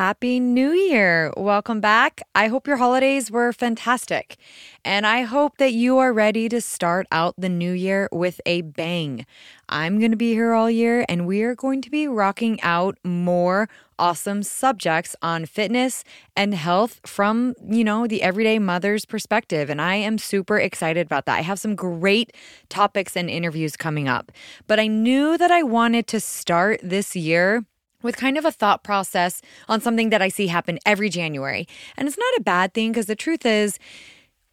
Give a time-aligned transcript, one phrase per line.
[0.00, 1.30] Happy New Year.
[1.36, 2.22] Welcome back.
[2.34, 4.38] I hope your holidays were fantastic.
[4.82, 8.62] And I hope that you are ready to start out the new year with a
[8.62, 9.26] bang.
[9.68, 12.96] I'm going to be here all year and we are going to be rocking out
[13.04, 13.68] more
[13.98, 16.02] awesome subjects on fitness
[16.34, 19.68] and health from, you know, the everyday mother's perspective.
[19.68, 21.36] And I am super excited about that.
[21.36, 22.32] I have some great
[22.70, 24.32] topics and interviews coming up.
[24.66, 27.66] But I knew that I wanted to start this year
[28.02, 31.66] with kind of a thought process on something that I see happen every January.
[31.96, 33.78] And it's not a bad thing because the truth is,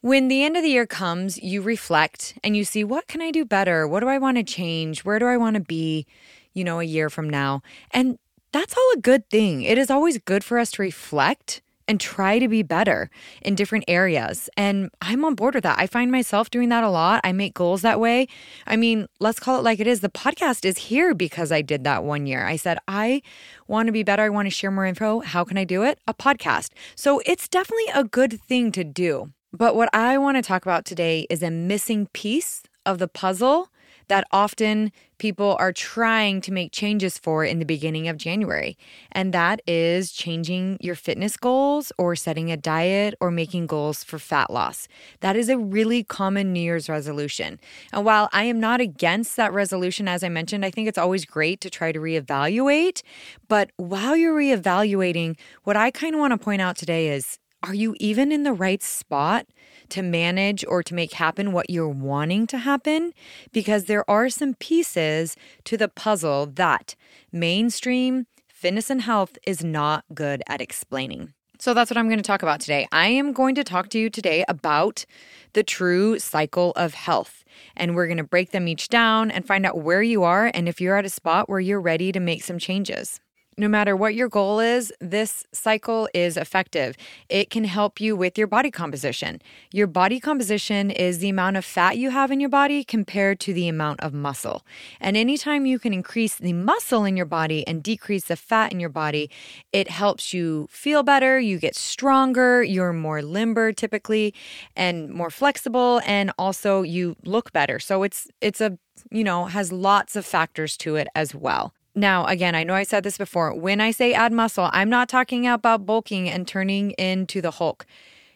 [0.02, 3.31] when the end of the year comes, you reflect and you see what can I
[3.31, 3.88] do better?
[3.88, 5.03] What do I want to change?
[5.03, 6.05] Where do I want to be,
[6.53, 7.62] you know, a year from now?
[7.91, 8.20] And
[8.52, 9.64] that's all a good thing.
[9.64, 13.09] It is always good for us to reflect and try to be better
[13.41, 14.50] in different areas.
[14.58, 15.80] And I'm on board with that.
[15.80, 17.22] I find myself doing that a lot.
[17.23, 18.28] I make goals that way.
[18.66, 20.02] I mean, let's call it like it is.
[20.02, 22.45] The podcast is here because I did that one year.
[22.45, 23.22] I said, I
[23.68, 24.23] want to be better.
[24.23, 25.22] I want to share more info.
[25.22, 26.00] How can I do it?
[26.08, 26.72] A podcast.
[26.95, 29.31] So it's definitely a good thing to do.
[29.54, 33.70] But what I want to talk about today is a missing piece of the puzzle
[34.08, 38.78] that often people are trying to make changes for in the beginning of January.
[39.12, 44.20] And that is changing your fitness goals or setting a diet or making goals for
[44.20, 44.88] fat loss.
[45.22, 47.60] That is a really common New Year's resolution.
[47.92, 51.26] And while I am not against that resolution, as I mentioned, I think it's always
[51.26, 53.02] great to try to reevaluate.
[53.48, 57.76] But while you're reevaluating, what I kind of want to point out today is are
[57.76, 59.46] you even in the right spot
[59.90, 63.14] to manage or to make happen what you're wanting to happen?
[63.52, 66.95] Because there are some pieces to the puzzle that
[67.32, 71.34] mainstream fitness and health is not good at explaining.
[71.60, 72.88] So that's what I'm going to talk about today.
[72.92, 75.04] I am going to talk to you today about
[75.52, 77.44] the true cycle of health.
[77.76, 80.70] And we're going to break them each down and find out where you are and
[80.70, 83.20] if you're at a spot where you're ready to make some changes
[83.58, 86.95] no matter what your goal is, this cycle is effective.
[87.27, 89.41] It can help you with your body composition.
[89.73, 93.54] Your body composition is the amount of fat you have in your body compared to
[93.54, 94.64] the amount of muscle.
[94.99, 98.80] And anytime you can increase the muscle in your body and decrease the fat in
[98.80, 99.30] your body,
[99.73, 104.33] it helps you feel better, you get stronger, you're more limber typically
[104.76, 107.80] and more flexible and also you look better.
[107.80, 108.77] So it's it's a
[109.11, 111.73] you know, has lots of factors to it as well.
[111.97, 113.55] Now, again, I know I said this before.
[113.55, 117.87] When I say add muscle, I'm not talking about bulking and turning into the Hulk.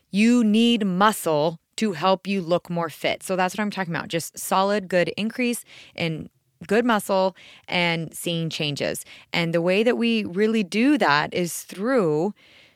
[0.10, 3.22] You need muscle to help you look more fit.
[3.22, 4.08] So that's what I'm talking about.
[4.08, 5.64] Just solid, good increase
[5.94, 6.32] in
[6.66, 7.36] good muscle
[7.68, 9.06] and seeing changes.
[9.32, 12.34] And the way that we really do that is through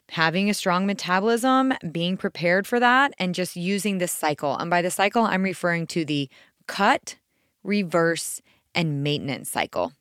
[0.10, 4.56] having a strong metabolism, being prepared for that, and just using this cycle.
[4.56, 6.30] And by the cycle, I'm referring to the
[6.68, 7.16] cut,
[7.64, 8.44] reverse,
[8.76, 9.94] and maintenance cycle.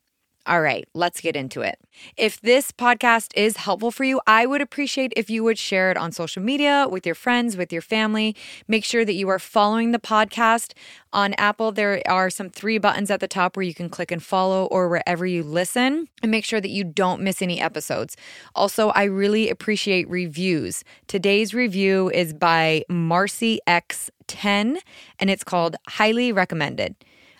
[0.47, 1.79] All right, let's get into it.
[2.17, 5.97] If this podcast is helpful for you, I would appreciate if you would share it
[5.97, 8.35] on social media with your friends, with your family.
[8.67, 10.73] Make sure that you are following the podcast.
[11.13, 14.21] On Apple, there are some three buttons at the top where you can click and
[14.21, 18.15] follow or wherever you listen, and make sure that you don't miss any episodes.
[18.53, 20.83] Also, I really appreciate reviews.
[21.07, 24.77] Today's review is by Marcy X10,
[25.19, 26.95] and it's called Highly Recommended.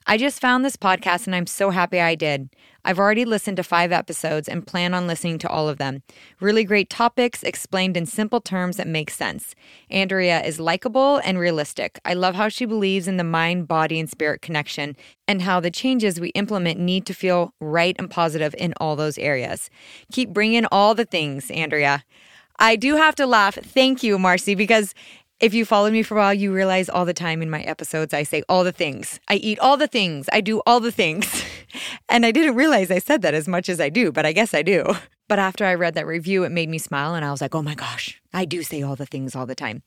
[0.08, 2.50] I just found this podcast and I'm so happy I did.
[2.84, 6.04] I've already listened to five episodes and plan on listening to all of them.
[6.40, 9.56] Really great topics explained in simple terms that make sense.
[9.90, 12.00] Andrea is likable and realistic.
[12.06, 14.96] I love how she believes in the mind, body, and spirit connection
[15.28, 19.18] and how the changes we implement need to feel right and positive in all those
[19.18, 19.72] areas.
[20.12, 22.04] Keep bringing all the things, Andrea.
[22.60, 23.56] I do have to laugh.
[23.56, 24.94] Thank you, Marcy, because
[25.40, 28.14] if you followed me for a while, you realize all the time in my episodes,
[28.14, 29.20] I say all the things.
[29.28, 30.30] I eat all the things.
[30.32, 31.44] I do all the things.
[32.10, 34.54] and I didn't realize I said that as much as I do, but I guess
[34.54, 34.96] I do.
[35.28, 37.64] But after I read that review, it made me smile and I was like, oh
[37.64, 39.82] my gosh, I do say all the things all the time.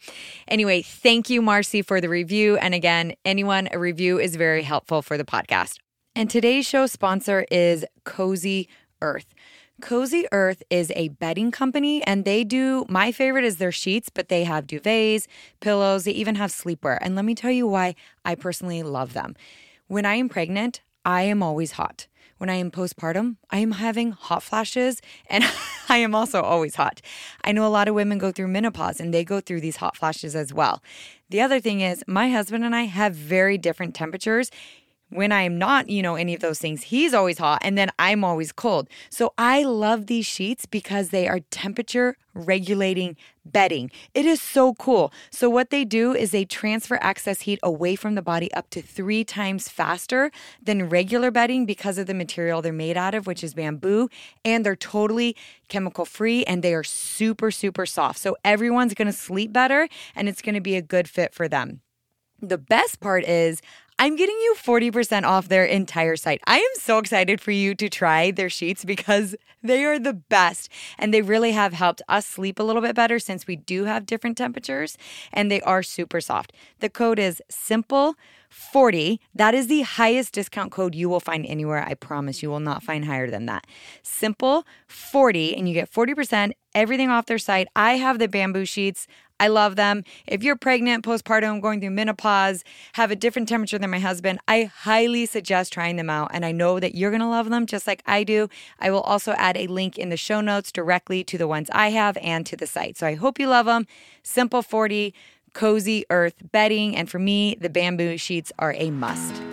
[0.48, 2.56] Anyway, thank you, Marcy, for the review.
[2.56, 5.76] And again, anyone, a review is very helpful for the podcast.
[6.16, 8.68] And today's show sponsor is Cozy
[9.00, 9.32] Earth.
[9.80, 14.28] Cozy Earth is a bedding company and they do my favorite is their sheets, but
[14.28, 15.26] they have duvets,
[15.60, 16.98] pillows, they even have sleepwear.
[17.00, 17.94] And let me tell you why
[18.24, 19.36] I personally love them.
[19.86, 22.08] When I am pregnant, I am always hot.
[22.38, 25.44] When I am postpartum, I am having hot flashes and
[25.88, 27.00] I am also always hot.
[27.44, 29.96] I know a lot of women go through menopause and they go through these hot
[29.96, 30.82] flashes as well.
[31.30, 34.50] The other thing is, my husband and I have very different temperatures
[35.10, 38.24] when I'm not, you know, any of those things, he's always hot and then I'm
[38.24, 38.88] always cold.
[39.10, 43.90] So I love these sheets because they are temperature regulating bedding.
[44.14, 45.12] It is so cool.
[45.30, 48.82] So, what they do is they transfer excess heat away from the body up to
[48.82, 50.30] three times faster
[50.62, 54.08] than regular bedding because of the material they're made out of, which is bamboo.
[54.44, 55.36] And they're totally
[55.68, 58.18] chemical free and they are super, super soft.
[58.18, 61.80] So, everyone's gonna sleep better and it's gonna be a good fit for them.
[62.40, 63.60] The best part is,
[64.00, 66.40] I'm getting you 40% off their entire site.
[66.46, 70.70] I am so excited for you to try their sheets because they are the best
[70.98, 74.06] and they really have helped us sleep a little bit better since we do have
[74.06, 74.96] different temperatures
[75.32, 76.52] and they are super soft.
[76.78, 78.14] The code is simple
[78.50, 79.20] 40.
[79.34, 81.84] That is the highest discount code you will find anywhere.
[81.84, 83.66] I promise you will not find higher than that.
[84.04, 87.68] Simple 40 and you get 40% everything off their site.
[87.74, 89.08] I have the bamboo sheets.
[89.40, 90.04] I love them.
[90.26, 92.64] If you're pregnant, postpartum, going through menopause,
[92.94, 96.30] have a different temperature than my husband, I highly suggest trying them out.
[96.32, 98.48] And I know that you're going to love them just like I do.
[98.78, 101.90] I will also add a link in the show notes directly to the ones I
[101.90, 102.98] have and to the site.
[102.98, 103.86] So I hope you love them.
[104.22, 105.14] Simple 40,
[105.52, 106.96] cozy earth bedding.
[106.96, 109.47] And for me, the bamboo sheets are a must.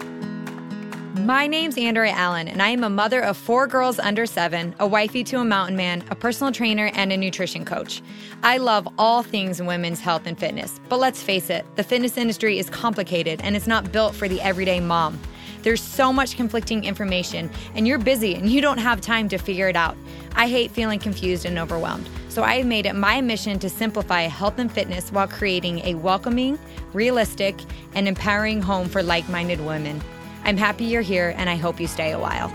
[1.20, 4.86] My name's Andrea Allen, and I am a mother of four girls under seven, a
[4.86, 8.02] wifey to a mountain man, a personal trainer, and a nutrition coach.
[8.44, 12.60] I love all things women's health and fitness, but let's face it, the fitness industry
[12.60, 15.18] is complicated and it's not built for the everyday mom.
[15.62, 19.70] There's so much conflicting information, and you're busy and you don't have time to figure
[19.70, 19.96] it out.
[20.36, 22.10] I hate feeling confused and overwhelmed.
[22.28, 25.96] So I have made it my mission to simplify health and fitness while creating a
[25.96, 26.60] welcoming,
[26.92, 27.56] realistic,
[27.94, 30.02] and empowering home for like minded women.
[30.46, 32.52] I'm happy you're here and I hope you stay a while.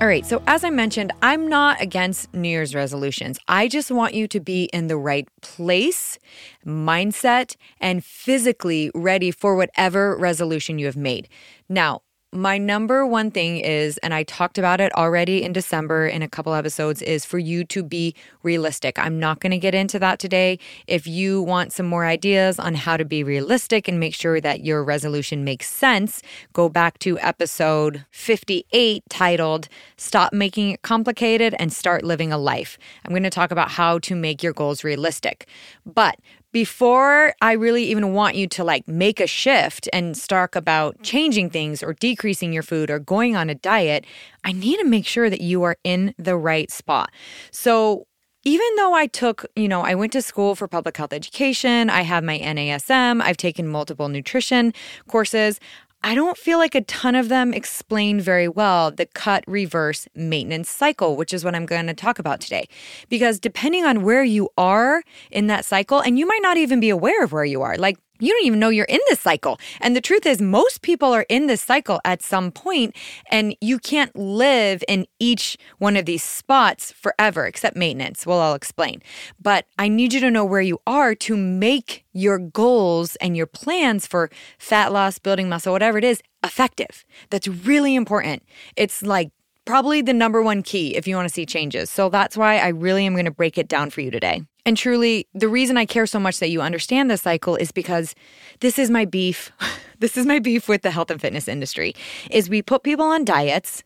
[0.00, 3.38] All right, so as I mentioned, I'm not against New Year's resolutions.
[3.48, 6.18] I just want you to be in the right place,
[6.64, 11.28] mindset, and physically ready for whatever resolution you have made.
[11.68, 12.00] Now,
[12.32, 16.28] my number one thing is, and I talked about it already in December in a
[16.28, 19.00] couple episodes, is for you to be realistic.
[19.00, 20.60] I'm not going to get into that today.
[20.86, 24.64] If you want some more ideas on how to be realistic and make sure that
[24.64, 26.22] your resolution makes sense,
[26.52, 32.78] go back to episode 58 titled Stop Making It Complicated and Start Living a Life.
[33.04, 35.48] I'm going to talk about how to make your goals realistic.
[35.84, 36.16] But
[36.52, 41.02] before I really even want you to like make a shift and talk about mm-hmm.
[41.02, 44.04] changing things or decreasing your food or going on a diet,
[44.44, 47.10] I need to make sure that you are in the right spot.
[47.50, 48.06] So,
[48.42, 52.00] even though I took, you know, I went to school for public health education, I
[52.00, 54.72] have my NASM, I've taken multiple nutrition
[55.08, 55.60] courses,
[56.02, 60.70] I don't feel like a ton of them explain very well the cut reverse maintenance
[60.70, 62.68] cycle, which is what I'm going to talk about today.
[63.10, 66.88] Because depending on where you are in that cycle, and you might not even be
[66.88, 69.58] aware of where you are, like you don't even know you're in this cycle.
[69.80, 72.94] And the truth is, most people are in this cycle at some point,
[73.30, 78.26] and you can't live in each one of these spots forever, except maintenance.
[78.26, 79.02] Well, I'll explain.
[79.40, 83.46] But I need you to know where you are to make your goals and your
[83.46, 87.04] plans for fat loss, building muscle, whatever it is, effective.
[87.30, 88.42] That's really important.
[88.76, 89.30] It's like
[89.70, 91.90] probably the number one key if you want to see changes.
[91.90, 94.42] So that's why I really am going to break it down for you today.
[94.66, 98.16] And truly, the reason I care so much that you understand this cycle is because
[98.58, 99.52] this is my beef.
[100.00, 101.94] this is my beef with the health and fitness industry.
[102.32, 103.84] Is we put people on diets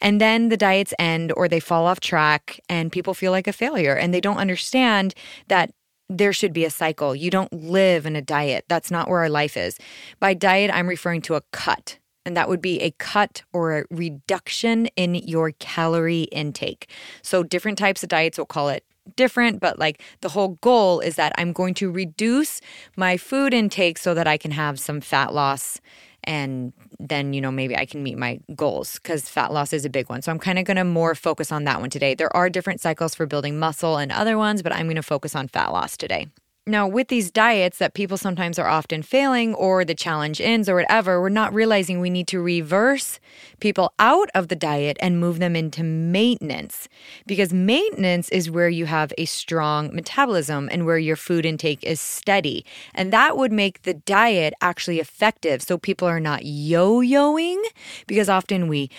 [0.00, 3.52] and then the diets end or they fall off track and people feel like a
[3.52, 5.12] failure and they don't understand
[5.48, 5.70] that
[6.08, 7.14] there should be a cycle.
[7.14, 8.64] You don't live in a diet.
[8.68, 9.76] That's not where our life is.
[10.18, 13.84] By diet, I'm referring to a cut and that would be a cut or a
[13.90, 16.90] reduction in your calorie intake.
[17.22, 21.14] So, different types of diets will call it different, but like the whole goal is
[21.14, 22.60] that I'm going to reduce
[22.96, 25.80] my food intake so that I can have some fat loss
[26.24, 29.90] and then you know maybe I can meet my goals cuz fat loss is a
[29.90, 30.22] big one.
[30.22, 32.16] So I'm kind of going to more focus on that one today.
[32.16, 35.36] There are different cycles for building muscle and other ones, but I'm going to focus
[35.36, 36.26] on fat loss today.
[36.68, 40.74] Now, with these diets that people sometimes are often failing, or the challenge ends, or
[40.74, 43.20] whatever, we're not realizing we need to reverse
[43.60, 46.88] people out of the diet and move them into maintenance.
[47.24, 52.00] Because maintenance is where you have a strong metabolism and where your food intake is
[52.00, 52.66] steady.
[52.96, 55.62] And that would make the diet actually effective.
[55.62, 57.62] So people are not yo yoing,
[58.08, 58.90] because often we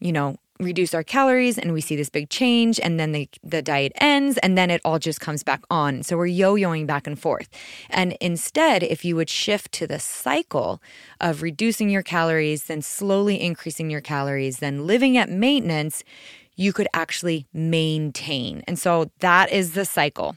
[0.00, 3.62] you know, reduce our calories and we see this big change and then the, the
[3.62, 6.02] diet ends and then it all just comes back on.
[6.02, 7.48] So we're yo-yoing back and forth.
[7.90, 10.80] And instead if you would shift to the cycle
[11.20, 16.02] of reducing your calories then slowly increasing your calories then living at maintenance
[16.58, 18.62] you could actually maintain.
[18.66, 20.36] And so that is the cycle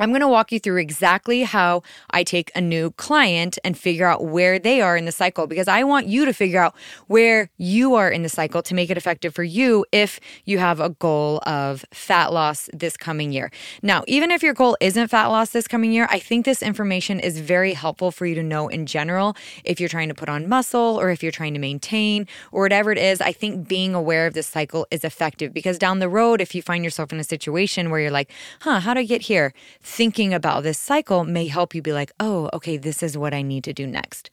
[0.00, 4.06] I'm going to walk you through exactly how I take a new client and figure
[4.06, 6.74] out where they are in the cycle because I want you to figure out
[7.08, 10.78] where you are in the cycle to make it effective for you if you have
[10.80, 13.50] a goal of fat loss this coming year.
[13.82, 17.18] Now, even if your goal isn't fat loss this coming year, I think this information
[17.18, 20.48] is very helpful for you to know in general if you're trying to put on
[20.48, 23.20] muscle or if you're trying to maintain or whatever it is.
[23.20, 26.62] I think being aware of this cycle is effective because down the road, if you
[26.62, 29.52] find yourself in a situation where you're like, huh, how do I get here?
[29.88, 33.42] Thinking about this cycle may help you be like, oh, okay, this is what I
[33.42, 34.30] need to do next.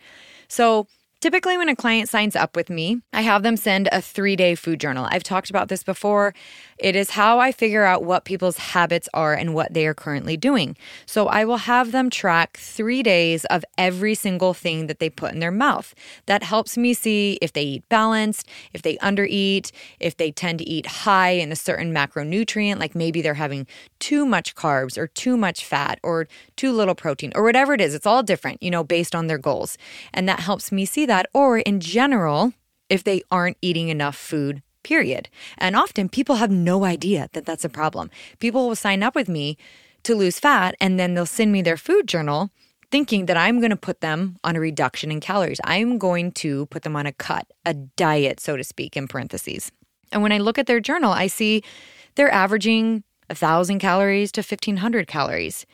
[0.48, 0.88] So,
[1.26, 4.54] Typically, when a client signs up with me, I have them send a three day
[4.54, 5.08] food journal.
[5.10, 6.36] I've talked about this before.
[6.78, 10.38] It is how I figure out what people's habits are and what they are currently
[10.38, 10.78] doing.
[11.08, 15.34] So I will have them track three days of every single thing that they put
[15.34, 15.96] in their mouth.
[16.28, 20.70] That helps me see if they eat balanced, if they undereat, if they tend to
[20.70, 23.66] eat high in a certain macronutrient, like maybe they're having
[23.98, 27.96] too much carbs or too much fat or too little protein or whatever it is.
[27.96, 29.76] It's all different, you know, based on their goals.
[30.14, 32.52] And that helps me see that that, or in general,
[32.90, 35.30] if they aren't eating enough food, period.
[35.58, 38.12] And often people have no idea that that's a problem.
[38.40, 39.58] People will sign up with me
[40.04, 42.52] to lose fat and then they'll send me their food journal
[42.92, 45.60] thinking that I'm going to put them on a reduction in calories.
[45.64, 49.72] I'm going to put them on a cut, a diet, so to speak, in parentheses.
[50.12, 51.64] And when I look at their journal, I see
[52.16, 55.66] they're averaging 1,000 calories to 1,500 calories.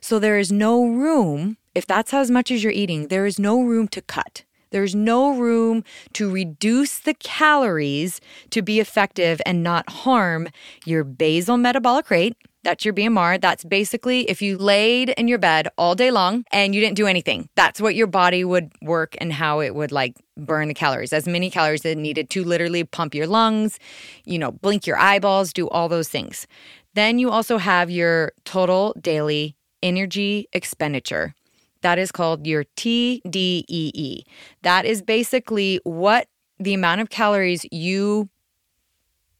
[0.00, 3.62] So there is no room, if that's as much as you're eating, there is no
[3.62, 4.44] room to cut.
[4.70, 5.84] There's no room
[6.14, 8.20] to reduce the calories
[8.50, 10.48] to be effective and not harm
[10.84, 12.36] your basal metabolic rate.
[12.64, 13.40] That's your BMR.
[13.40, 17.06] That's basically if you laid in your bed all day long and you didn't do
[17.06, 17.48] anything.
[17.54, 21.26] That's what your body would work and how it would like burn the calories, as
[21.26, 23.78] many calories as needed to literally pump your lungs,
[24.24, 26.46] you know, blink your eyeballs, do all those things.
[26.94, 31.34] Then you also have your total daily energy expenditure.
[31.82, 34.22] That is called your TDEE.
[34.62, 38.28] That is basically what the amount of calories you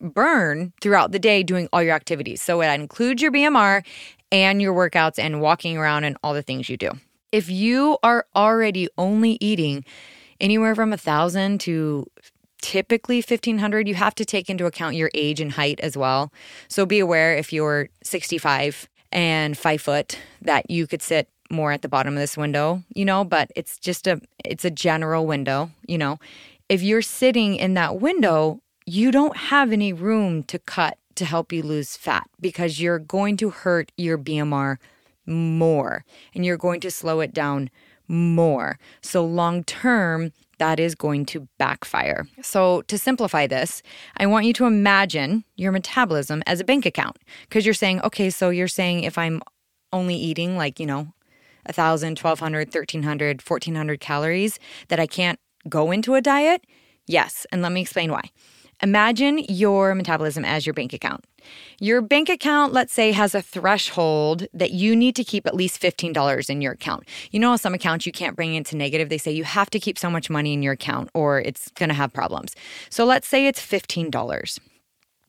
[0.00, 2.40] burn throughout the day doing all your activities.
[2.42, 3.84] So it includes your BMR
[4.30, 6.90] and your workouts and walking around and all the things you do.
[7.32, 9.84] If you are already only eating
[10.40, 12.06] anywhere from a thousand to
[12.60, 16.32] typically 1500 you have to take into account your age and height as well
[16.66, 21.82] so be aware if you're 65 and five foot that you could sit more at
[21.82, 25.70] the bottom of this window, you know, but it's just a it's a general window,
[25.86, 26.18] you know.
[26.68, 31.52] If you're sitting in that window, you don't have any room to cut to help
[31.52, 34.76] you lose fat because you're going to hurt your BMR
[35.26, 37.70] more and you're going to slow it down
[38.06, 38.78] more.
[39.02, 42.26] So long term, that is going to backfire.
[42.42, 43.82] So, to simplify this,
[44.16, 48.28] I want you to imagine your metabolism as a bank account because you're saying, okay,
[48.30, 49.40] so you're saying if I'm
[49.92, 51.08] only eating like, you know,
[51.68, 54.58] 1,000, 1,200, 1,300, 1,400 calories
[54.88, 56.64] that I can't go into a diet?
[57.06, 57.46] Yes.
[57.52, 58.30] And let me explain why.
[58.80, 61.24] Imagine your metabolism as your bank account.
[61.80, 65.82] Your bank account, let's say, has a threshold that you need to keep at least
[65.82, 67.08] $15 in your account.
[67.32, 69.08] You know, some accounts you can't bring into negative.
[69.08, 71.88] They say you have to keep so much money in your account or it's going
[71.88, 72.54] to have problems.
[72.88, 74.60] So let's say it's $15.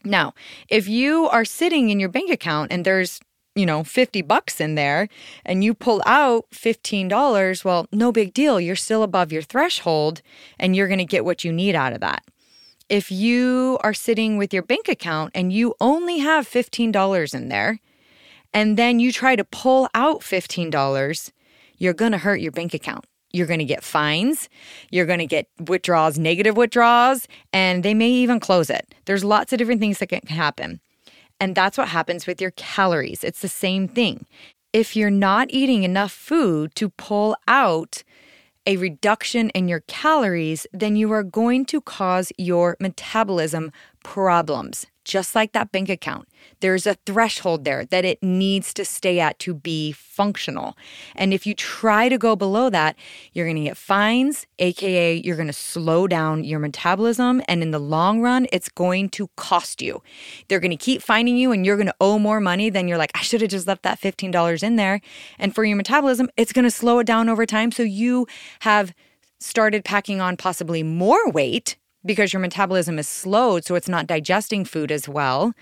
[0.05, 0.33] Now,
[0.69, 3.19] if you are sitting in your bank account and there's
[3.55, 5.09] you know, 50 bucks in there
[5.45, 8.59] and you pull out $15, well, no big deal.
[8.59, 10.21] You're still above your threshold
[10.57, 12.23] and you're going to get what you need out of that.
[12.87, 17.79] If you are sitting with your bank account and you only have $15 in there,
[18.53, 21.31] and then you try to pull out $15,
[21.77, 23.05] you're going to hurt your bank account.
[23.31, 24.49] You're going to get fines,
[24.89, 28.95] you're going to get withdrawals, negative withdrawals, and they may even close it.
[29.05, 30.79] There's lots of different things that can happen.
[31.39, 33.23] And that's what happens with your calories.
[33.23, 34.25] It's the same thing.
[34.73, 38.03] If you're not eating enough food to pull out
[38.65, 43.71] a reduction in your calories, then you are going to cause your metabolism
[44.03, 46.27] problems just like that bank account.
[46.59, 50.77] There's a threshold there that it needs to stay at to be functional.
[51.15, 52.95] And if you try to go below that,
[53.33, 57.41] you're going to get fines, AKA, you're going to slow down your metabolism.
[57.47, 60.03] And in the long run, it's going to cost you.
[60.47, 62.99] They're going to keep finding you and you're going to owe more money than you're
[62.99, 65.01] like, I should have just left that $15 in there.
[65.39, 67.71] And for your metabolism, it's going to slow it down over time.
[67.71, 68.27] So you
[68.59, 68.93] have
[69.39, 71.77] started packing on possibly more weight
[72.09, 75.53] because your metabolism is slowed so it's not digesting food as well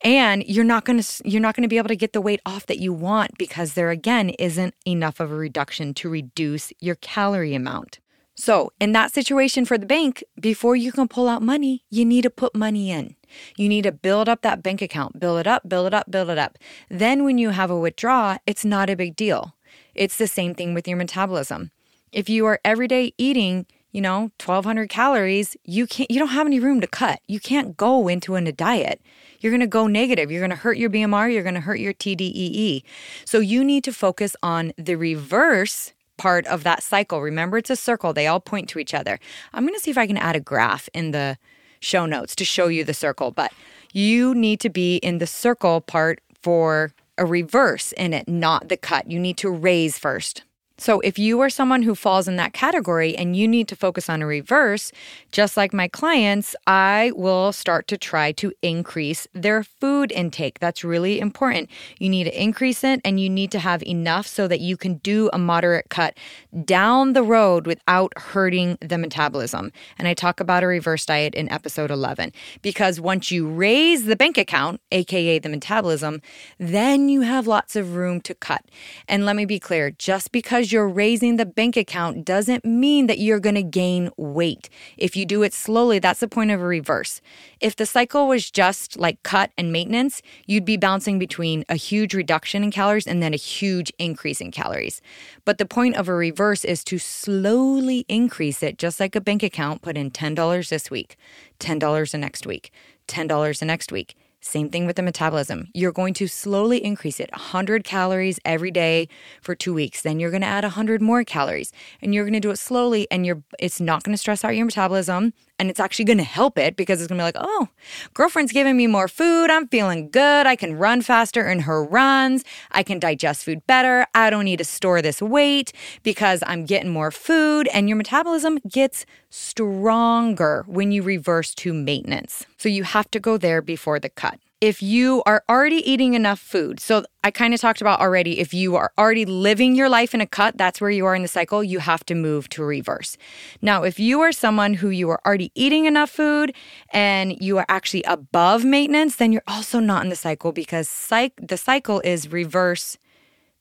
[0.00, 2.40] and you're not going to you're not going to be able to get the weight
[2.44, 6.96] off that you want because there again isn't enough of a reduction to reduce your
[6.96, 8.00] calorie amount
[8.34, 12.22] So, in that situation for the bank, before you can pull out money, you need
[12.22, 13.14] to put money in.
[13.56, 16.30] You need to build up that bank account, build it up, build it up, build
[16.34, 16.58] it up.
[16.90, 19.54] Then, when you have a withdrawal, it's not a big deal.
[19.94, 21.70] It's the same thing with your metabolism.
[22.10, 26.48] If you are every day eating, you know, 1200 calories, you can't you don't have
[26.48, 27.20] any room to cut.
[27.28, 29.00] You can't go into a diet.
[29.38, 30.32] You're going to go negative.
[30.32, 32.82] You're going to hurt your BMR, you're going to hurt your TDEE.
[33.24, 37.22] So you need to focus on the reverse part of that cycle.
[37.22, 39.20] Remember, it's a circle, they all point to each other.
[39.52, 41.38] I'm going to see if I can add a graph in the
[41.78, 43.52] show notes to show you the circle, but
[43.92, 48.76] you need to be in the circle part for a reverse in it, not the
[48.76, 49.08] cut.
[49.08, 50.42] You need to raise first.
[50.76, 54.10] So, if you are someone who falls in that category and you need to focus
[54.10, 54.90] on a reverse,
[55.30, 60.58] just like my clients, I will start to try to increase their food intake.
[60.58, 61.70] That's really important.
[62.00, 64.94] You need to increase it and you need to have enough so that you can
[64.96, 66.18] do a moderate cut
[66.64, 69.70] down the road without hurting the metabolism.
[69.96, 74.16] And I talk about a reverse diet in episode 11 because once you raise the
[74.16, 76.20] bank account, AKA the metabolism,
[76.58, 78.64] then you have lots of room to cut.
[79.06, 83.06] And let me be clear just because because you're raising the bank account doesn't mean
[83.06, 84.70] that you're going to gain weight.
[84.96, 87.20] If you do it slowly, that's the point of a reverse.
[87.60, 92.14] If the cycle was just like cut and maintenance, you'd be bouncing between a huge
[92.14, 95.02] reduction in calories and then a huge increase in calories.
[95.44, 99.42] But the point of a reverse is to slowly increase it, just like a bank
[99.42, 99.82] account.
[99.82, 101.18] Put in $10 this week,
[101.60, 102.72] $10 the next week,
[103.06, 104.16] $10 the next week.
[104.44, 105.68] Same thing with the metabolism.
[105.72, 109.08] You're going to slowly increase it 100 calories every day
[109.40, 110.02] for 2 weeks.
[110.02, 111.72] Then you're going to add 100 more calories
[112.02, 114.54] and you're going to do it slowly and you're it's not going to stress out
[114.54, 117.36] your metabolism and it's actually going to help it because it's going to be like,
[117.38, 117.68] "Oh,
[118.12, 119.50] girlfriend's giving me more food.
[119.50, 120.46] I'm feeling good.
[120.46, 122.44] I can run faster in her runs.
[122.70, 124.06] I can digest food better.
[124.14, 128.58] I don't need to store this weight because I'm getting more food." And your metabolism
[128.68, 132.46] gets stronger when you reverse to maintenance.
[132.56, 136.40] So you have to go there before the cut if you are already eating enough
[136.40, 136.80] food.
[136.80, 140.22] So I kind of talked about already if you are already living your life in
[140.22, 143.18] a cut, that's where you are in the cycle, you have to move to reverse.
[143.60, 146.54] Now, if you are someone who you are already eating enough food
[146.94, 151.46] and you are actually above maintenance, then you're also not in the cycle because psych-
[151.46, 152.96] the cycle is reverse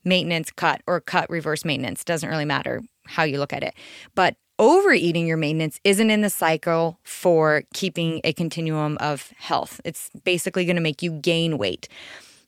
[0.06, 3.74] maintenance cut or cut reverse maintenance doesn't really matter how you look at it.
[4.16, 9.82] But overeating your maintenance isn't in the cycle for keeping a continuum of health.
[9.84, 11.89] It's basically going to make you gain weight.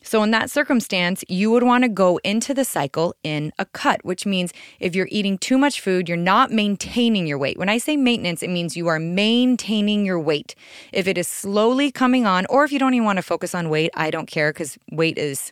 [0.01, 4.05] So, in that circumstance, you would want to go into the cycle in a cut,
[4.05, 7.57] which means if you're eating too much food, you're not maintaining your weight.
[7.57, 10.55] When I say maintenance, it means you are maintaining your weight.
[10.93, 13.69] If it is slowly coming on, or if you don't even want to focus on
[13.69, 15.51] weight, I don't care because weight is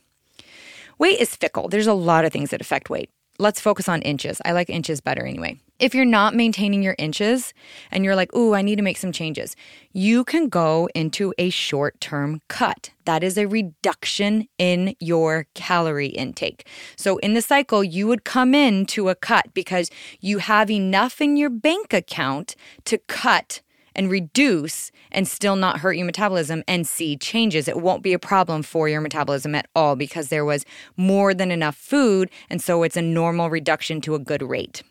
[0.98, 1.68] weight is fickle.
[1.68, 3.10] There's a lot of things that affect weight.
[3.40, 4.40] Let's focus on inches.
[4.46, 5.60] I like inches better anyway.
[5.80, 7.54] If you're not maintaining your inches
[7.92, 9.56] and you're like, ooh, I need to make some changes,
[9.92, 12.92] you can go into a short term cut.
[13.06, 16.68] That is a reduction in your calorie intake.
[16.96, 19.90] So in the cycle, you would come into a cut because
[20.22, 23.62] you have enough in your bank account to cut
[23.96, 27.68] and reduce and still not hurt your metabolism and see changes.
[27.68, 30.66] It won't be a problem for your metabolism at all because there was
[30.98, 32.30] more than enough food.
[32.50, 34.84] And so it's a normal reduction to a good rate.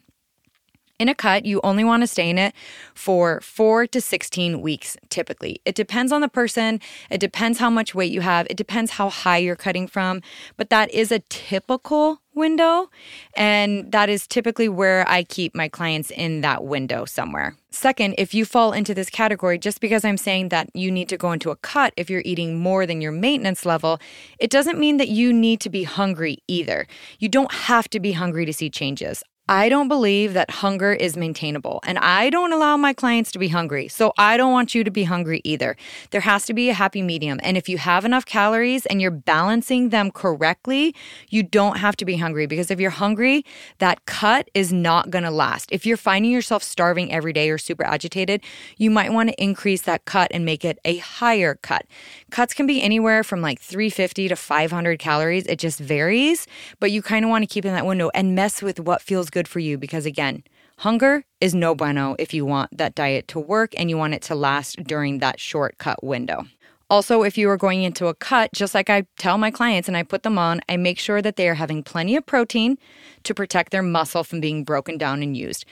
[0.99, 2.55] In a cut, you only want to stay in it
[2.95, 5.61] for four to 16 weeks typically.
[5.65, 9.09] It depends on the person, it depends how much weight you have, it depends how
[9.09, 10.23] high you're cutting from,
[10.57, 12.89] but that is a typical window.
[13.37, 17.57] And that is typically where I keep my clients in that window somewhere.
[17.71, 21.17] Second, if you fall into this category, just because I'm saying that you need to
[21.17, 23.99] go into a cut if you're eating more than your maintenance level,
[24.39, 26.87] it doesn't mean that you need to be hungry either.
[27.19, 29.23] You don't have to be hungry to see changes.
[29.53, 33.49] I don't believe that hunger is maintainable, and I don't allow my clients to be
[33.49, 33.87] hungry.
[33.87, 35.77] So I don't want you to be hungry either.
[36.11, 37.39] There has to be a happy medium.
[37.43, 40.95] And if you have enough calories and you're balancing them correctly,
[41.29, 43.45] you don't have to be hungry because if you're hungry,
[43.77, 45.71] that cut is not going to last.
[45.71, 48.41] If you're finding yourself starving every day or super agitated,
[48.79, 51.85] you might want to increase that cut and make it a higher cut.
[52.31, 55.47] Cuts can be anywhere from like 350 to 500 calories.
[55.47, 56.47] It just varies,
[56.81, 59.29] but you kind of want to keep in that window and mess with what feels
[59.29, 60.43] good for you because, again,
[60.79, 64.23] hunger is no bueno if you want that diet to work and you want it
[64.23, 66.45] to last during that shortcut window.
[66.91, 69.97] Also, if you are going into a cut, just like I tell my clients and
[69.97, 72.77] I put them on, I make sure that they are having plenty of protein
[73.23, 75.65] to protect their muscle from being broken down and used.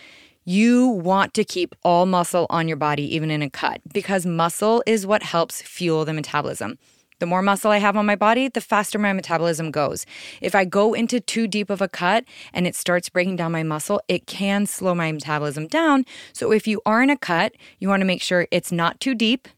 [0.47, 4.83] You want to keep all muscle on your body, even in a cut, because muscle
[4.87, 6.79] is what helps fuel the metabolism.
[7.21, 10.07] The more muscle I have on my body, the faster my metabolism goes.
[10.41, 13.63] If I go into too deep of a cut and it starts breaking down my
[13.63, 16.07] muscle, it can slow my metabolism down.
[16.33, 19.15] So if you are in a cut, you want to make sure it's not too
[19.15, 19.49] deep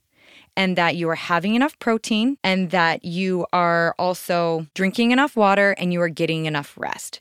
[0.56, 5.74] and that you are having enough protein and that you are also drinking enough water
[5.78, 7.20] and you are getting enough rest.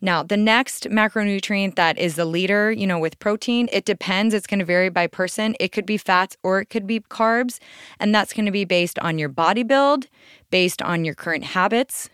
[0.00, 4.32] Now, the next macronutrient that is the leader, you know, with protein, it depends.
[4.32, 5.54] It's going to vary by person.
[5.60, 7.58] It could be fats or it could be carbs,
[7.98, 10.06] and that's going to be based on your body build,
[10.50, 12.08] based on your current habits,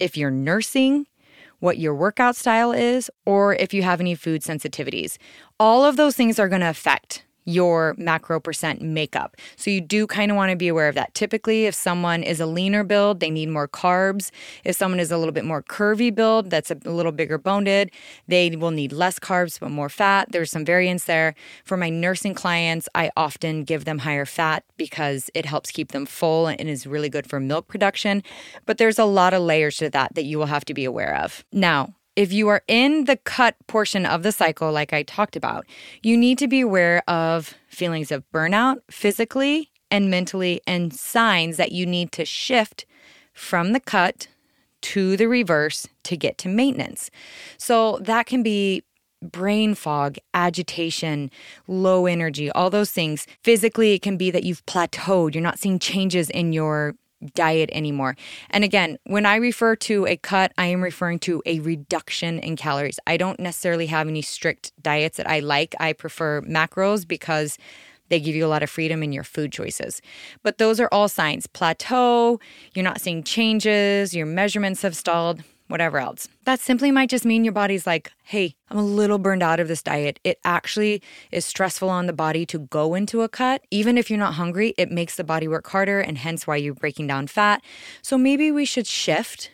[0.00, 1.06] if you're nursing,
[1.60, 5.18] what your workout style is, or if you have any food sensitivities.
[5.60, 9.36] All of those things are going to affect your macro percent makeup.
[9.56, 11.14] So you do kind of want to be aware of that.
[11.14, 14.30] Typically, if someone is a leaner build, they need more carbs.
[14.64, 17.90] If someone is a little bit more curvy build, that's a little bigger boned,
[18.26, 20.32] they will need less carbs but more fat.
[20.32, 21.34] There's some variance there.
[21.64, 26.06] For my nursing clients, I often give them higher fat because it helps keep them
[26.06, 28.22] full and is really good for milk production.
[28.66, 31.16] But there's a lot of layers to that that you will have to be aware
[31.16, 31.44] of.
[31.52, 35.64] Now, if you are in the cut portion of the cycle, like I talked about,
[36.02, 41.72] you need to be aware of feelings of burnout physically and mentally, and signs that
[41.72, 42.84] you need to shift
[43.32, 44.28] from the cut
[44.82, 47.10] to the reverse to get to maintenance.
[47.56, 48.84] So that can be
[49.22, 51.30] brain fog, agitation,
[51.66, 53.26] low energy, all those things.
[53.42, 56.94] Physically, it can be that you've plateaued, you're not seeing changes in your
[57.34, 58.16] diet anymore.
[58.50, 62.56] And again, when I refer to a cut, I am referring to a reduction in
[62.56, 62.98] calories.
[63.06, 65.74] I don't necessarily have any strict diets that I like.
[65.78, 67.58] I prefer macros because
[68.10, 70.02] they give you a lot of freedom in your food choices.
[70.42, 72.40] But those are all signs plateau,
[72.74, 76.28] you're not seeing changes, your measurements have stalled whatever else.
[76.44, 79.68] That simply might just mean your body's like, hey, I'm a little burned out of
[79.68, 80.20] this diet.
[80.24, 83.62] It actually is stressful on the body to go into a cut.
[83.70, 86.74] Even if you're not hungry, it makes the body work harder and hence why you're
[86.74, 87.62] breaking down fat.
[88.02, 89.50] So maybe we should shift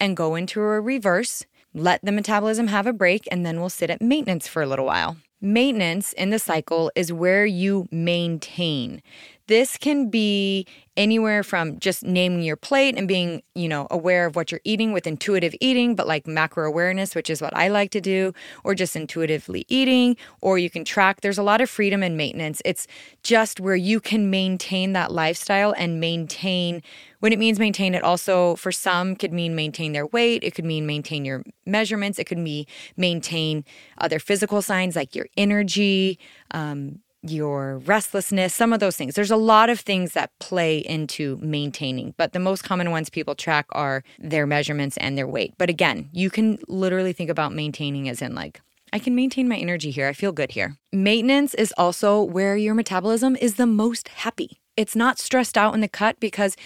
[0.00, 1.44] and go into a reverse,
[1.74, 4.86] let the metabolism have a break, and then we'll sit at maintenance for a little
[4.86, 5.16] while.
[5.40, 9.02] Maintenance in the cycle is where you maintain.
[9.48, 14.36] This can be anywhere from just naming your plate and being, you know, aware of
[14.36, 17.90] what you're eating with intuitive eating, but like macro awareness, which is what I like
[17.92, 21.22] to do, or just intuitively eating, or you can track.
[21.22, 22.60] There's a lot of freedom and maintenance.
[22.66, 22.86] It's
[23.22, 26.82] just where you can maintain that lifestyle and maintain
[27.20, 30.64] when it means maintain it also for some could mean maintain their weight it could
[30.64, 32.64] mean maintain your measurements it could mean
[32.96, 33.64] maintain
[33.98, 36.16] other physical signs like your energy
[36.52, 39.14] um, your restlessness, some of those things.
[39.14, 43.34] There's a lot of things that play into maintaining, but the most common ones people
[43.34, 45.54] track are their measurements and their weight.
[45.58, 48.60] But again, you can literally think about maintaining as in like,
[48.92, 50.08] I can maintain my energy here.
[50.08, 50.76] I feel good here.
[50.92, 54.60] Maintenance is also where your metabolism is the most happy.
[54.76, 56.56] It's not stressed out in the cut because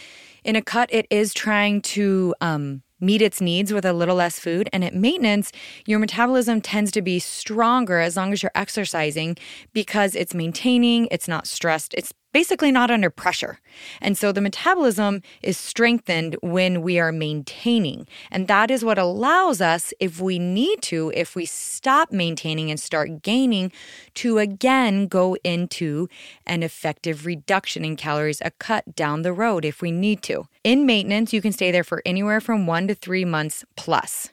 [0.44, 4.38] in a cut, it is trying to um, meet its needs with a little less
[4.38, 4.70] food.
[4.72, 5.52] And at maintenance,
[5.84, 9.36] your metabolism tends to be stronger as long as you're exercising
[9.74, 13.58] because it's maintaining, it's not stressed, it's basically not under pressure.
[14.00, 18.06] And so the metabolism is strengthened when we are maintaining.
[18.30, 22.80] And that is what allows us, if we need to, if we stop maintaining and
[22.80, 23.72] start gaining,
[24.14, 26.08] to again go into
[26.46, 30.46] an effective reduction in calories, a cut down the road if we need to.
[30.64, 34.30] In maintenance, you can stay there for anywhere from one to three months plus.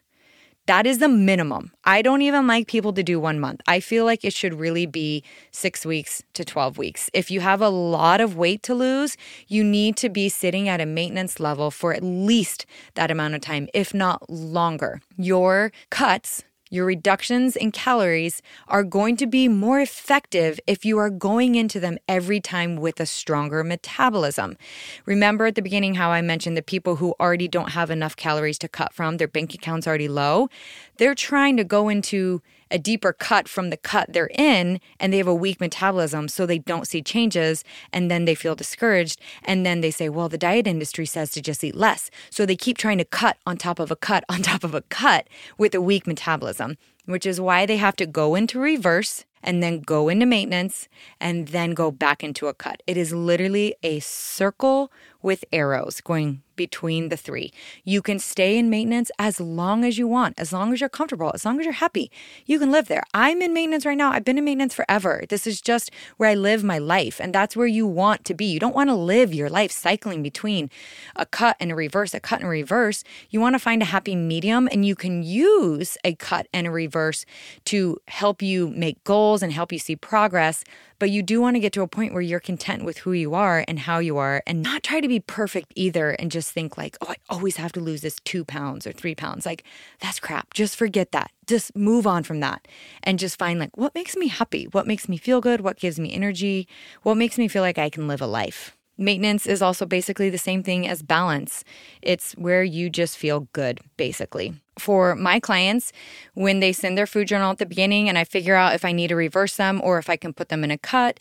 [0.69, 1.71] That is the minimum.
[1.83, 3.61] I don't even like people to do one month.
[3.65, 7.09] I feel like it should really be six weeks to 12 weeks.
[7.11, 10.79] If you have a lot of weight to lose, you need to be sitting at
[10.79, 15.01] a maintenance level for at least that amount of time, if not longer.
[15.17, 21.09] Your cuts your reductions in calories are going to be more effective if you are
[21.09, 24.57] going into them every time with a stronger metabolism.
[25.05, 28.59] Remember at the beginning how I mentioned the people who already don't have enough calories
[28.59, 30.49] to cut from, their bank account's already low.
[30.97, 35.17] They're trying to go into a deeper cut from the cut they're in and they
[35.17, 39.65] have a weak metabolism so they don't see changes and then they feel discouraged and
[39.65, 42.77] then they say well the diet industry says to just eat less so they keep
[42.77, 45.27] trying to cut on top of a cut on top of a cut
[45.57, 49.79] with a weak metabolism which is why they have to go into reverse and then
[49.79, 50.87] go into maintenance
[51.19, 52.83] and then go back into a cut.
[52.87, 57.53] It is literally a circle with arrows going between the three.
[57.85, 61.31] You can stay in maintenance as long as you want, as long as you're comfortable,
[61.33, 62.11] as long as you're happy.
[62.45, 63.03] You can live there.
[63.13, 64.11] I'm in maintenance right now.
[64.11, 65.23] I've been in maintenance forever.
[65.29, 68.43] This is just where I live my life, and that's where you want to be.
[68.43, 70.69] You don't want to live your life cycling between
[71.15, 73.05] a cut and a reverse, a cut and a reverse.
[73.29, 76.71] You want to find a happy medium, and you can use a cut and a
[76.71, 77.25] reverse
[77.65, 80.65] to help you make goals and help you see progress
[80.99, 83.33] but you do want to get to a point where you're content with who you
[83.33, 86.77] are and how you are and not try to be perfect either and just think
[86.77, 89.45] like, oh, I always have to lose this two pounds or three pounds.
[89.45, 89.63] Like,
[89.99, 90.53] that's crap.
[90.53, 91.31] Just forget that.
[91.47, 92.67] Just move on from that
[93.03, 95.99] and just find like what makes me happy, what makes me feel good, what gives
[95.99, 96.67] me energy,
[97.01, 98.75] what makes me feel like I can live a life.
[98.99, 101.63] Maintenance is also basically the same thing as balance.
[102.01, 104.53] It's where you just feel good, basically.
[104.77, 105.93] For my clients,
[106.33, 108.91] when they send their food journal at the beginning and I figure out if I
[108.91, 111.19] need to reverse them or if I can put them in a cut,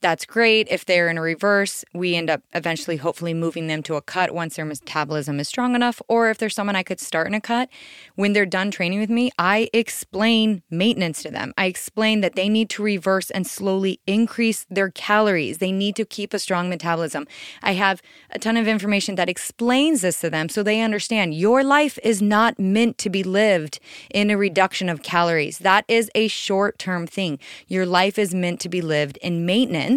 [0.00, 0.68] that's great.
[0.70, 4.32] If they're in a reverse, we end up eventually, hopefully, moving them to a cut
[4.32, 6.00] once their metabolism is strong enough.
[6.06, 7.68] Or if there's someone I could start in a cut,
[8.14, 11.52] when they're done training with me, I explain maintenance to them.
[11.58, 15.58] I explain that they need to reverse and slowly increase their calories.
[15.58, 17.26] They need to keep a strong metabolism.
[17.62, 21.64] I have a ton of information that explains this to them so they understand your
[21.64, 23.80] life is not meant to be lived
[24.14, 25.58] in a reduction of calories.
[25.58, 27.40] That is a short term thing.
[27.66, 29.87] Your life is meant to be lived in maintenance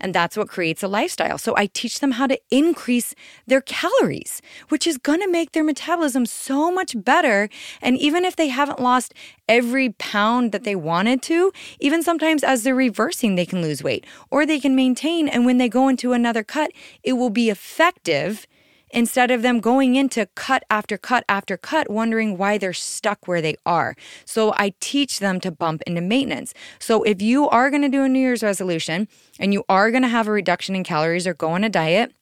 [0.00, 1.38] and that's what creates a lifestyle.
[1.38, 3.14] So I teach them how to increase
[3.46, 7.48] their calories, which is going to make their metabolism so much better.
[7.80, 9.14] And even if they haven't lost
[9.48, 14.04] every pound that they wanted to, even sometimes as they're reversing, they can lose weight
[14.30, 15.28] or they can maintain.
[15.28, 16.70] And when they go into another cut,
[17.02, 18.46] it will be effective
[18.94, 23.42] instead of them going into cut after cut after cut, wondering why they're stuck where
[23.42, 23.94] they are.
[24.24, 26.54] So I teach them to bump into maintenance.
[26.78, 30.02] So if you are going to do a New Year's resolution and you are going
[30.02, 32.14] to have a reduction in calories or go on a diet,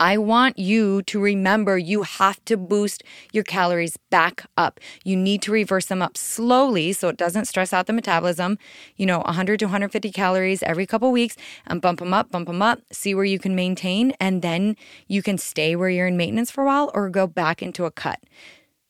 [0.00, 4.78] I want you to remember you have to boost your calories back up.
[5.04, 8.58] You need to reverse them up slowly so it doesn't stress out the metabolism.
[8.96, 12.62] You know, 100 to 150 calories every couple weeks and bump them up, bump them
[12.62, 14.76] up, see where you can maintain, and then
[15.08, 17.90] you can stay where you're in maintenance for a while or go back into a
[17.90, 18.20] cut.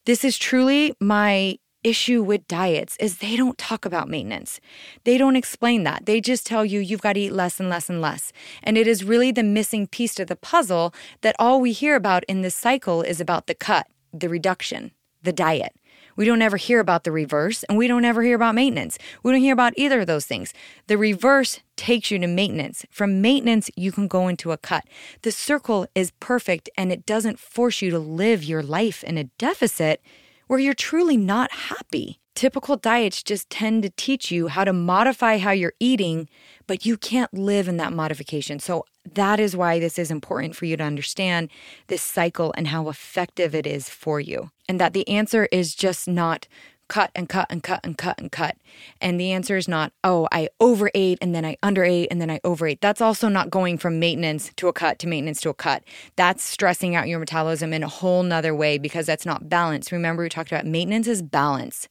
[0.05, 4.61] This is truly my issue with diets is they don't talk about maintenance.
[5.05, 6.07] They don't explain that.
[6.07, 8.33] They just tell you you've got to eat less and less and less.
[8.62, 12.25] And it is really the missing piece to the puzzle that all we hear about
[12.25, 15.73] in this cycle is about the cut, the reduction, the diet.
[16.17, 18.99] We don't ever hear about the reverse and we don't ever hear about maintenance.
[19.23, 20.53] We don't hear about either of those things.
[20.88, 22.85] The reverse takes you to maintenance.
[22.91, 24.85] From maintenance, you can go into a cut.
[25.23, 29.25] The circle is perfect and it doesn't force you to live your life in a
[29.38, 30.03] deficit
[30.49, 32.19] where you're truly not happy.
[32.35, 36.29] Typical diets just tend to teach you how to modify how you're eating,
[36.67, 38.59] but you can't live in that modification.
[38.59, 38.85] So,
[39.15, 41.49] that is why this is important for you to understand
[41.87, 44.51] this cycle and how effective it is for you.
[44.69, 46.47] And that the answer is just not
[46.88, 48.57] cut and cut and cut and cut and cut.
[49.01, 52.40] And the answer is not, oh, I overate and then I underate and then I
[52.44, 52.81] overate.
[52.81, 55.85] That's also not going from maintenance to a cut to maintenance to a cut.
[56.16, 59.92] That's stressing out your metabolism in a whole nother way because that's not balance.
[59.92, 61.88] Remember, we talked about maintenance is balance.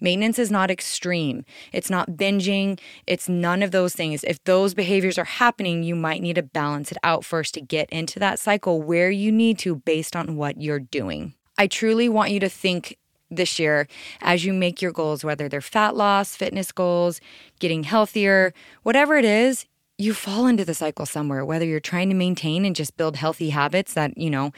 [0.00, 1.44] Maintenance is not extreme.
[1.72, 2.78] It's not binging.
[3.06, 4.24] It's none of those things.
[4.24, 7.88] If those behaviors are happening, you might need to balance it out first to get
[7.90, 11.34] into that cycle where you need to based on what you're doing.
[11.58, 12.96] I truly want you to think
[13.30, 13.86] this year
[14.20, 17.20] as you make your goals, whether they're fat loss, fitness goals,
[17.58, 19.66] getting healthier, whatever it is,
[19.98, 23.50] you fall into the cycle somewhere, whether you're trying to maintain and just build healthy
[23.50, 24.50] habits that, you know,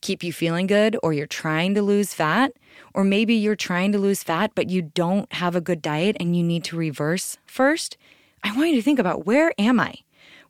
[0.00, 2.52] keep you feeling good, or you're trying to lose fat,
[2.92, 6.36] or maybe you're trying to lose fat, but you don't have a good diet and
[6.36, 7.96] you need to reverse first.
[8.42, 9.94] I want you to think about where am I?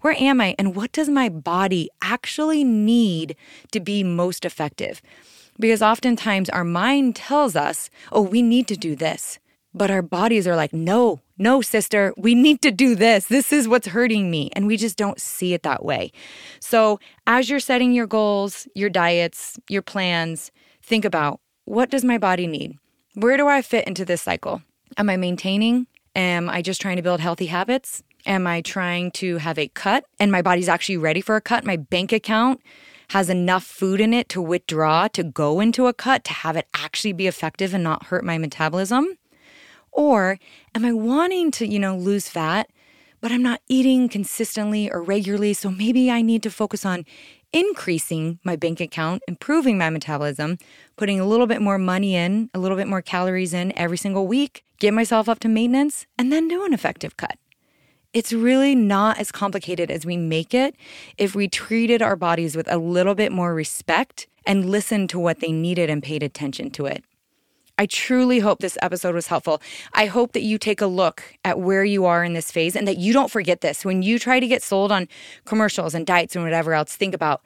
[0.01, 0.55] Where am I?
[0.59, 3.37] And what does my body actually need
[3.73, 5.01] to be most effective?
[5.59, 9.39] Because oftentimes our mind tells us, oh, we need to do this.
[9.73, 13.27] But our bodies are like, no, no, sister, we need to do this.
[13.27, 14.51] This is what's hurting me.
[14.55, 16.13] And we just don't see it that way.
[16.61, 22.19] So, as you're setting your goals, your diets, your plans, think about what does my
[22.19, 22.79] body need?
[23.15, 24.63] Where do I fit into this cycle?
[24.97, 25.89] Am I maintaining?
[26.15, 28.03] Am I just trying to build healthy habits?
[28.27, 31.65] Am I trying to have a cut and my body's actually ready for a cut?
[31.65, 32.61] My bank account
[33.11, 36.69] has enough food in it to withdraw to go into a cut to have it
[36.75, 39.19] actually be effective and not hurt my metabolism?
[39.93, 40.39] Or
[40.75, 42.69] am I wanting to, you know, lose fat,
[43.21, 47.05] but I'm not eating consistently or regularly, so maybe I need to focus on
[47.55, 50.59] increasing my bank account, improving my metabolism,
[50.97, 54.27] putting a little bit more money in, a little bit more calories in every single
[54.27, 57.39] week, get myself up to maintenance, and then do an effective cut.
[58.15, 60.77] It's really not as complicated as we make it
[61.19, 65.41] if we treated our bodies with a little bit more respect and listened to what
[65.41, 67.05] they needed and paid attention to it.
[67.77, 69.61] I truly hope this episode was helpful.
[69.95, 72.87] I hope that you take a look at where you are in this phase and
[72.87, 73.85] that you don't forget this.
[73.85, 75.09] When you try to get sold on
[75.45, 77.43] commercials and diets and whatever else, think about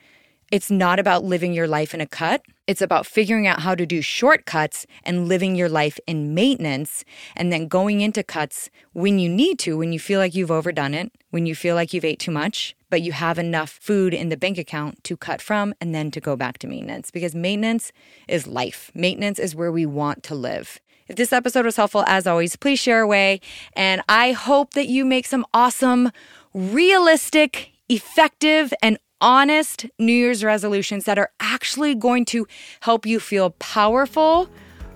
[0.52, 2.42] it's not about living your life in a cut.
[2.68, 7.02] It's about figuring out how to do shortcuts and living your life in maintenance
[7.34, 10.92] and then going into cuts when you need to, when you feel like you've overdone
[10.92, 14.28] it, when you feel like you've ate too much, but you have enough food in
[14.28, 17.90] the bank account to cut from and then to go back to maintenance because maintenance
[18.28, 18.90] is life.
[18.94, 20.78] Maintenance is where we want to live.
[21.06, 23.40] If this episode was helpful, as always, please share away.
[23.72, 26.12] And I hope that you make some awesome,
[26.52, 32.46] realistic, effective, and honest New Year's resolutions that are actually going to
[32.80, 34.48] help you feel powerful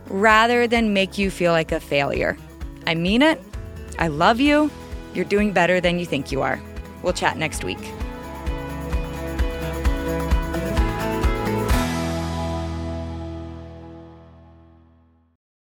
[0.07, 2.37] rather than make you feel like a failure.
[2.87, 3.41] I mean it.
[3.99, 4.71] I love you.
[5.15, 6.61] You're doing better than you think you are.
[7.03, 7.81] We'll chat next week.